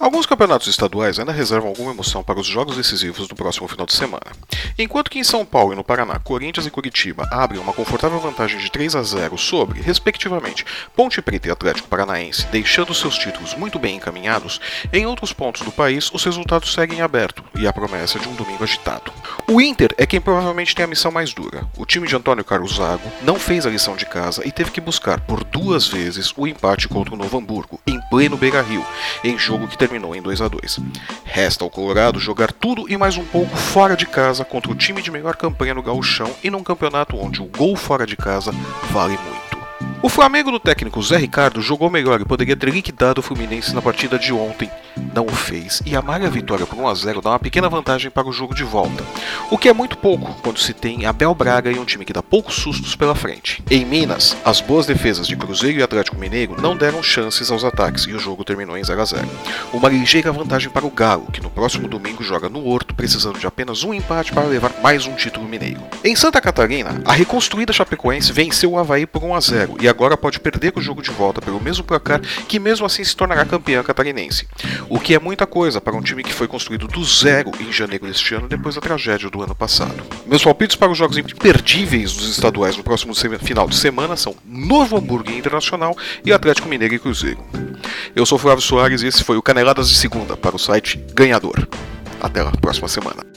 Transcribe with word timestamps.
Alguns 0.00 0.24
campeonatos 0.24 0.66
estaduais 0.66 1.18
ainda 1.18 1.30
reservam 1.30 1.68
alguma 1.68 1.90
emoção 1.90 2.22
para 2.22 2.40
os 2.40 2.46
jogos 2.46 2.74
decisivos 2.74 3.28
do 3.28 3.34
próximo 3.34 3.68
final 3.68 3.84
de 3.84 3.92
semana. 3.92 4.32
Enquanto 4.78 5.10
que 5.10 5.18
em 5.18 5.24
São 5.24 5.44
Paulo 5.44 5.74
e 5.74 5.76
no 5.76 5.84
Paraná, 5.84 6.18
Corinthians 6.18 6.66
e 6.66 6.70
Curitiba 6.70 7.28
abrem 7.30 7.60
uma 7.60 7.74
confortável 7.74 8.18
vantagem 8.18 8.58
de 8.58 8.70
3 8.70 8.96
a 8.96 9.02
0 9.02 9.36
sobre, 9.36 9.82
respectivamente, 9.82 10.64
Ponte 10.96 11.20
Preta 11.20 11.48
e 11.48 11.50
Atlético 11.50 11.86
Paranaense, 11.86 12.46
deixando 12.46 12.94
seus 12.94 13.18
títulos 13.18 13.54
muito 13.54 13.78
bem 13.78 13.96
encaminhados, 13.96 14.58
em 14.90 15.04
outros 15.04 15.34
pontos 15.34 15.60
do 15.60 15.70
país 15.70 16.10
os 16.14 16.24
resultados 16.24 16.72
seguem 16.72 17.02
aberto 17.02 17.44
e 17.54 17.66
a 17.66 17.72
promessa 17.72 18.18
de 18.18 18.26
um 18.26 18.34
domingo 18.34 18.64
agitado. 18.64 19.12
O 19.46 19.60
Inter 19.60 19.94
é 19.98 20.06
quem 20.06 20.18
provavelmente 20.18 20.74
tem 20.74 20.86
a 20.86 20.88
missão 20.88 21.12
mais 21.12 21.34
dura. 21.34 21.68
O 21.76 21.84
time 21.84 22.08
de 22.08 22.16
Antônio 22.16 22.42
Carlos 22.42 22.76
Zago 22.76 23.12
não 23.20 23.38
fez 23.38 23.66
a 23.66 23.70
lição 23.70 23.96
de 23.96 24.06
casa 24.06 24.48
e 24.48 24.50
teve 24.50 24.70
que 24.70 24.80
buscar 24.80 25.20
por 25.20 25.44
duas 25.44 25.86
vezes 25.86 26.32
o 26.38 26.46
empate 26.46 26.88
contra 26.88 27.14
o 27.14 27.18
Novo 27.18 27.36
Hamburgo, 27.36 27.78
em 27.86 28.00
pleno 28.08 28.38
Beira-Rio, 28.38 28.86
em 29.22 29.38
jogo 29.38 29.68
que 29.68 29.76
terminou 29.76 29.89
em 29.96 30.22
2 30.22 30.40
a 30.40 30.48
2. 30.48 30.80
Resta 31.24 31.64
ao 31.64 31.70
Colorado 31.70 32.18
jogar 32.18 32.52
tudo 32.52 32.86
e 32.88 32.96
mais 32.96 33.16
um 33.16 33.24
pouco 33.24 33.56
fora 33.56 33.96
de 33.96 34.06
casa 34.06 34.44
contra 34.44 34.70
o 34.70 34.74
time 34.74 35.02
de 35.02 35.10
melhor 35.10 35.36
campanha 35.36 35.74
no 35.74 35.82
gauchão 35.82 36.30
e 36.42 36.50
num 36.50 36.62
campeonato 36.62 37.16
onde 37.16 37.42
o 37.42 37.46
gol 37.46 37.76
fora 37.76 38.06
de 38.06 38.16
casa 38.16 38.52
vale 38.90 39.18
muito. 39.18 39.40
O 40.02 40.08
Flamengo 40.08 40.50
do 40.50 40.58
técnico 40.58 41.02
Zé 41.02 41.16
Ricardo 41.16 41.60
jogou 41.60 41.90
melhor 41.90 42.20
e 42.20 42.24
poderia 42.24 42.56
ter 42.56 42.70
liquidado 42.70 43.20
o 43.20 43.22
Fluminense 43.22 43.74
na 43.74 43.82
partida 43.82 44.18
de 44.18 44.32
ontem. 44.32 44.70
Não 45.14 45.26
o 45.26 45.30
fez 45.30 45.82
e 45.84 45.96
a 45.96 46.02
magra 46.02 46.30
vitória 46.30 46.66
por 46.66 46.78
1 46.78 46.88
a 46.88 46.94
0 46.94 47.20
dá 47.20 47.30
uma 47.30 47.38
pequena 47.38 47.68
vantagem 47.68 48.10
para 48.10 48.28
o 48.28 48.32
jogo 48.32 48.54
de 48.54 48.64
volta. 48.64 49.04
O 49.50 49.58
que 49.58 49.68
é 49.68 49.72
muito 49.72 49.96
pouco 49.96 50.34
quando 50.42 50.58
se 50.58 50.72
tem 50.72 51.06
Abel 51.06 51.34
Braga 51.34 51.70
e 51.70 51.78
um 51.78 51.84
time 51.84 52.04
que 52.04 52.12
dá 52.12 52.22
poucos 52.22 52.56
sustos 52.56 52.94
pela 52.94 53.14
frente. 53.14 53.62
Em 53.70 53.84
Minas, 53.84 54.36
as 54.44 54.60
boas 54.60 54.86
defesas 54.86 55.26
de 55.26 55.36
Cruzeiro 55.36 55.78
e 55.78 55.82
Atlético 55.82 56.18
Mineiro 56.18 56.60
não 56.60 56.76
deram 56.76 57.02
chances 57.02 57.50
aos 57.50 57.64
ataques 57.64 58.04
e 58.04 58.12
o 58.12 58.18
jogo 58.18 58.44
terminou 58.44 58.76
em 58.76 58.84
0 58.84 59.00
a 59.00 59.04
0. 59.04 59.28
Uma 59.72 59.88
ligeira 59.88 60.32
vantagem 60.32 60.70
para 60.70 60.86
o 60.86 60.90
Galo, 60.90 61.30
que 61.32 61.42
no 61.42 61.50
próximo 61.50 61.88
domingo 61.88 62.22
joga 62.22 62.48
no 62.48 62.66
Horto, 62.66 62.94
precisando 62.94 63.38
de 63.38 63.46
apenas 63.46 63.82
um 63.84 63.92
empate 63.92 64.32
para 64.32 64.44
levar 64.44 64.72
mais 64.82 65.06
um 65.06 65.14
título 65.14 65.46
mineiro. 65.46 65.80
Em 66.04 66.14
Santa 66.14 66.40
Catarina, 66.40 67.02
a 67.04 67.12
reconstruída 67.12 67.72
Chapecoense 67.72 68.32
venceu 68.32 68.72
o 68.72 68.78
Havaí 68.78 69.06
por 69.06 69.22
1 69.24 69.34
a 69.34 69.40
0 69.40 69.76
e 69.80 69.88
agora 69.88 70.16
pode 70.16 70.40
perder 70.40 70.72
o 70.76 70.80
jogo 70.80 71.02
de 71.02 71.10
volta 71.10 71.40
pelo 71.40 71.60
mesmo 71.60 71.84
placar, 71.84 72.20
que 72.20 72.58
mesmo 72.58 72.86
assim 72.86 73.04
se 73.04 73.16
tornará 73.16 73.44
campeã 73.44 73.82
catarinense. 73.82 74.46
O 74.90 74.98
que 74.98 75.14
é 75.14 75.20
muita 75.20 75.46
coisa 75.46 75.80
para 75.80 75.96
um 75.96 76.02
time 76.02 76.24
que 76.24 76.32
foi 76.32 76.48
construído 76.48 76.88
do 76.88 77.04
zero 77.04 77.52
em 77.60 77.70
janeiro 77.70 78.08
deste 78.08 78.34
ano, 78.34 78.48
depois 78.48 78.74
da 78.74 78.80
tragédia 78.80 79.30
do 79.30 79.40
ano 79.40 79.54
passado. 79.54 79.94
Meus 80.26 80.42
palpites 80.42 80.74
para 80.74 80.90
os 80.90 80.98
jogos 80.98 81.16
imperdíveis 81.16 82.12
dos 82.12 82.28
estaduais 82.28 82.76
no 82.76 82.82
próximo 82.82 83.14
final 83.14 83.68
de 83.68 83.76
semana 83.76 84.16
são 84.16 84.34
Novo 84.44 84.96
Hamburgo 84.96 85.30
Internacional 85.30 85.96
e 86.24 86.32
Atlético 86.32 86.68
Mineiro 86.68 86.94
e 86.94 86.98
Cruzeiro. 86.98 87.38
Eu 88.16 88.26
sou 88.26 88.36
Flávio 88.36 88.60
Soares 88.60 89.02
e 89.02 89.06
esse 89.06 89.22
foi 89.22 89.36
o 89.36 89.42
Caneladas 89.42 89.88
de 89.88 89.94
Segunda 89.94 90.36
para 90.36 90.56
o 90.56 90.58
site 90.58 90.98
Ganhador. 91.14 91.68
Até 92.20 92.40
a 92.40 92.50
próxima 92.50 92.88
semana. 92.88 93.29